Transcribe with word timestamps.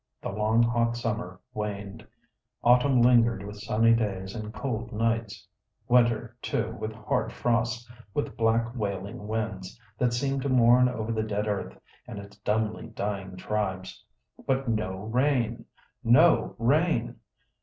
The 0.19 0.29
long, 0.31 0.63
hot 0.63 0.97
summer 0.97 1.39
waned. 1.53 2.07
Autumn 2.63 3.03
lingered 3.03 3.45
with 3.45 3.59
sunny 3.59 3.93
days 3.93 4.33
and 4.33 4.51
cold 4.51 4.91
nights. 4.91 5.45
Winter 5.87 6.35
too, 6.41 6.71
with 6.79 6.91
hard 6.91 7.31
frosts, 7.31 7.87
with 8.11 8.35
black 8.35 8.73
wailing 8.75 9.27
winds, 9.27 9.79
that 9.99 10.11
seemed 10.11 10.41
to 10.41 10.49
mourn 10.49 10.89
over 10.89 11.11
the 11.11 11.21
dead 11.21 11.45
earth 11.47 11.79
and 12.07 12.17
its 12.17 12.35
dumbly 12.37 12.87
dying 12.87 13.37
tribes. 13.37 14.03
But 14.47 14.67
no 14.67 15.03
rain! 15.03 15.65
No 16.03 16.55
rain! 16.57 17.17